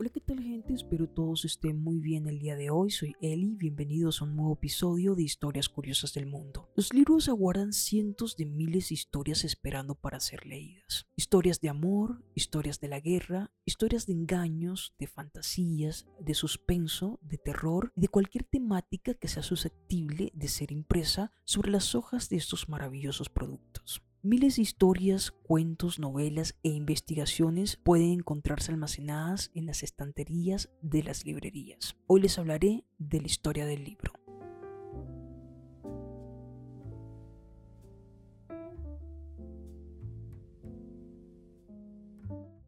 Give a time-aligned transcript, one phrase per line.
[0.00, 0.74] Hola, ¿qué tal gente?
[0.74, 2.88] Espero todos estén muy bien el día de hoy.
[2.88, 6.70] Soy Eli, bienvenidos a un nuevo episodio de Historias Curiosas del Mundo.
[6.76, 11.08] Los libros aguardan cientos de miles de historias esperando para ser leídas.
[11.16, 17.38] Historias de amor, historias de la guerra, historias de engaños, de fantasías, de suspenso, de
[17.38, 22.36] terror y de cualquier temática que sea susceptible de ser impresa sobre las hojas de
[22.36, 24.00] estos maravillosos productos.
[24.24, 31.24] Miles de historias, cuentos, novelas e investigaciones pueden encontrarse almacenadas en las estanterías de las
[31.24, 31.96] librerías.
[32.08, 34.12] Hoy les hablaré de la historia del libro.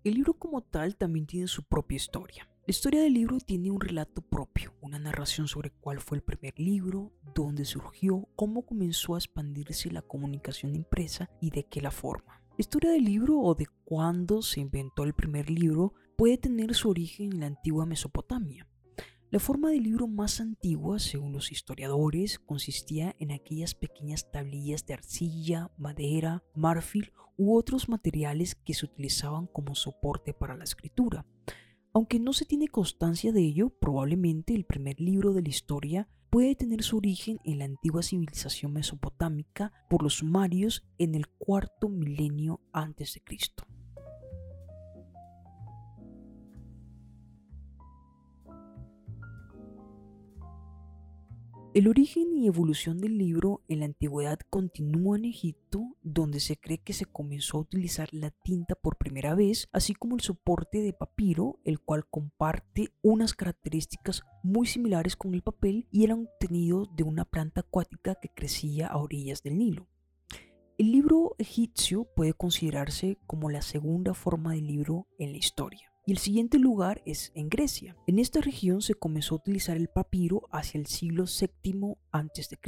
[0.05, 2.49] El libro como tal también tiene su propia historia.
[2.65, 6.57] La historia del libro tiene un relato propio, una narración sobre cuál fue el primer
[6.61, 12.43] libro, dónde surgió, cómo comenzó a expandirse la comunicación impresa y de qué la forma.
[12.51, 16.91] La historia del libro o de cuándo se inventó el primer libro puede tener su
[16.91, 18.67] origen en la antigua Mesopotamia.
[19.31, 24.95] La forma del libro más antigua, según los historiadores, consistía en aquellas pequeñas tablillas de
[24.95, 31.25] arcilla, madera, marfil u otros materiales que se utilizaban como soporte para la escritura.
[31.93, 36.55] Aunque no se tiene constancia de ello, probablemente el primer libro de la historia puede
[36.55, 42.61] tener su origen en la antigua civilización mesopotámica por los sumarios en el cuarto milenio
[42.73, 43.67] antes de Cristo.
[51.73, 56.79] El origen y evolución del libro en la antigüedad continúa en Egipto, donde se cree
[56.79, 60.93] que se comenzó a utilizar la tinta por primera vez, así como el soporte de
[60.93, 67.05] papiro, el cual comparte unas características muy similares con el papel y era obtenido de
[67.05, 69.87] una planta acuática que crecía a orillas del Nilo.
[70.77, 75.90] El libro egipcio puede considerarse como la segunda forma de libro en la historia.
[76.11, 77.97] El siguiente lugar es en Grecia.
[78.09, 82.59] En esta región se comenzó a utilizar el papiro hacia el siglo VII a.C.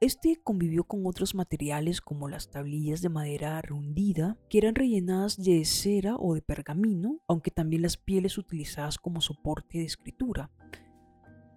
[0.00, 5.64] Este convivió con otros materiales como las tablillas de madera rundida, que eran rellenadas de
[5.66, 10.50] cera o de pergamino, aunque también las pieles utilizadas como soporte de escritura.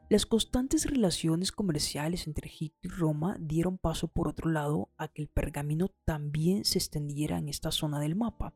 [0.10, 5.24] Las constantes relaciones comerciales entre Egipto y Roma dieron paso por otro lado a que
[5.24, 8.54] el pergamino también se extendiera en esta zona del mapa.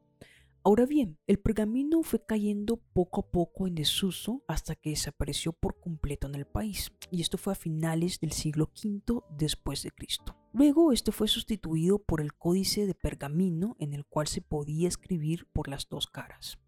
[0.67, 5.79] Ahora bien, el pergamino fue cayendo poco a poco en desuso hasta que desapareció por
[5.79, 10.35] completo en el país, y esto fue a finales del siglo V después de Cristo.
[10.51, 15.47] Luego este fue sustituido por el códice de pergamino en el cual se podía escribir
[15.53, 16.59] por las dos caras.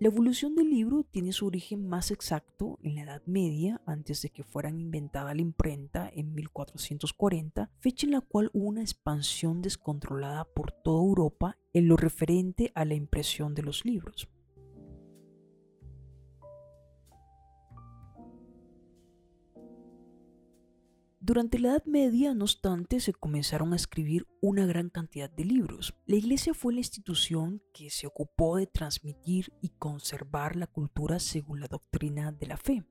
[0.00, 4.30] La evolución del libro tiene su origen más exacto en la Edad Media, antes de
[4.30, 10.46] que fueran inventada la imprenta en 1440, fecha en la cual hubo una expansión descontrolada
[10.46, 14.30] por toda Europa en lo referente a la impresión de los libros.
[21.22, 25.94] Durante la Edad Media, no obstante, se comenzaron a escribir una gran cantidad de libros.
[26.06, 31.60] La Iglesia fue la institución que se ocupó de transmitir y conservar la cultura según
[31.60, 32.86] la doctrina de la fe.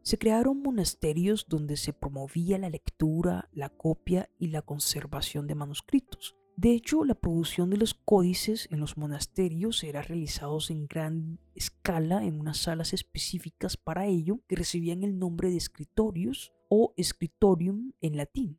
[0.00, 6.34] Se crearon monasterios donde se promovía la lectura, la copia y la conservación de manuscritos.
[6.56, 12.24] De hecho, la producción de los códices en los monasterios era realizada en gran escala
[12.24, 18.16] en unas salas específicas para ello que recibían el nombre de escritorios o scriptorium en
[18.16, 18.58] latín.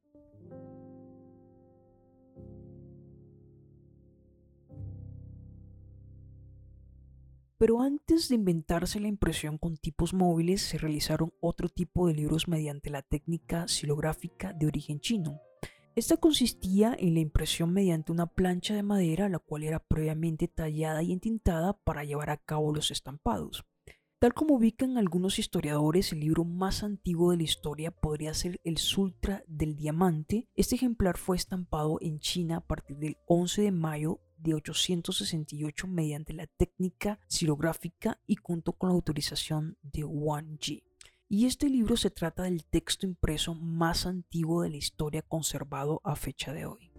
[7.58, 12.48] Pero antes de inventarse la impresión con tipos móviles, se realizaron otro tipo de libros
[12.48, 15.42] mediante la técnica silográfica de origen chino.
[15.98, 21.02] Esta consistía en la impresión mediante una plancha de madera, la cual era previamente tallada
[21.02, 23.66] y entintada para llevar a cabo los estampados.
[24.20, 28.78] Tal como ubican algunos historiadores, el libro más antiguo de la historia podría ser el
[28.78, 30.48] Sultra del Diamante.
[30.54, 36.32] Este ejemplar fue estampado en China a partir del 11 de mayo de 868 mediante
[36.34, 40.87] la técnica xilográfica y junto con la autorización de Wang Ji.
[41.30, 46.16] Y este libro se trata del texto impreso más antiguo de la historia conservado a
[46.16, 46.90] fecha de hoy.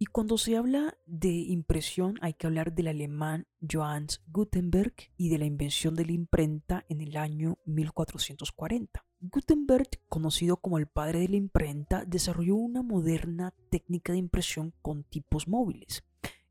[0.00, 5.38] Y cuando se habla de impresión hay que hablar del alemán Johannes Gutenberg y de
[5.38, 9.06] la invención de la imprenta en el año 1440.
[9.20, 15.04] Gutenberg, conocido como el padre de la imprenta, desarrolló una moderna técnica de impresión con
[15.04, 16.02] tipos móviles.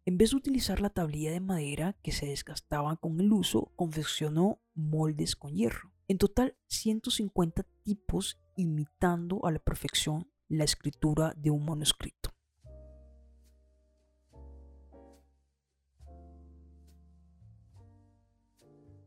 [0.05, 4.59] En vez de utilizar la tablilla de madera que se desgastaba con el uso, confeccionó
[4.73, 5.94] moldes con hierro.
[6.09, 12.35] En total, 150 tipos imitando a la perfección la escritura de un manuscrito.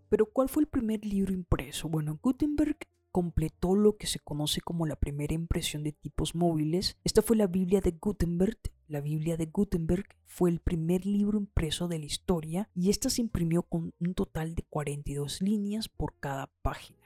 [0.09, 1.91] Pero ¿cuál fue el primer libro impreso?
[1.91, 2.79] Bueno, Gutenberg
[3.13, 6.97] completó lo que se conoce como la primera impresión de tipos móviles.
[7.05, 8.59] Esta fue la Biblia de Gutenberg.
[8.89, 13.21] La Biblia de Gutenberg fue el primer libro impreso de la historia y esta se
[13.21, 17.06] imprimió con un total de 42 líneas por cada página.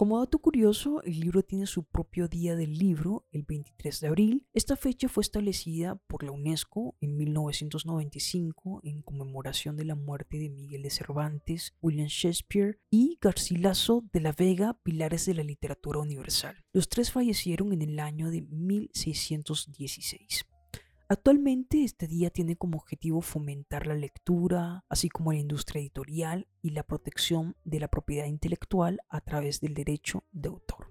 [0.00, 4.46] Como dato curioso, el libro tiene su propio día del libro, el 23 de abril.
[4.54, 10.48] Esta fecha fue establecida por la UNESCO en 1995 en conmemoración de la muerte de
[10.48, 16.56] Miguel de Cervantes, William Shakespeare y Garcilaso de la Vega, pilares de la literatura universal.
[16.72, 20.46] Los tres fallecieron en el año de 1616.
[21.12, 26.70] Actualmente este día tiene como objetivo fomentar la lectura, así como la industria editorial y
[26.70, 30.86] la protección de la propiedad intelectual a través del derecho de autor.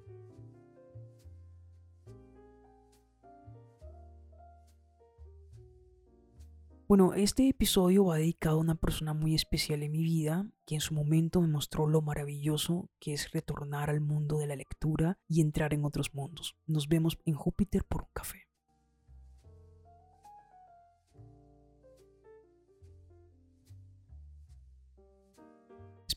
[6.89, 10.81] Bueno, este episodio va dedicado a una persona muy especial en mi vida, que en
[10.81, 15.39] su momento me mostró lo maravilloso que es retornar al mundo de la lectura y
[15.39, 16.57] entrar en otros mundos.
[16.65, 18.49] Nos vemos en Júpiter por un café.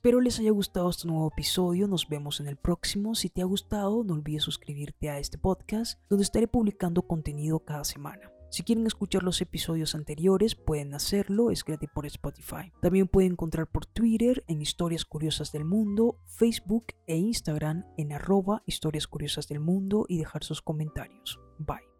[0.03, 3.15] Espero les haya gustado este nuevo episodio, nos vemos en el próximo.
[3.15, 7.85] Si te ha gustado, no olvides suscribirte a este podcast, donde estaré publicando contenido cada
[7.85, 8.33] semana.
[8.51, 12.73] Si quieren escuchar los episodios anteriores, pueden hacerlo, es gratis por Spotify.
[12.81, 18.65] También pueden encontrar por Twitter en Historias Curiosas del Mundo, Facebook e Instagram en arroba
[18.67, 21.39] Historias Curiosas del Mundo y dejar sus comentarios.
[21.61, 21.92] Bye.